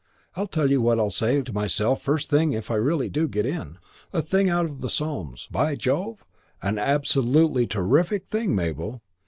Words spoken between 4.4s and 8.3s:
out of the Psalms. By Jove, an absolutely terrific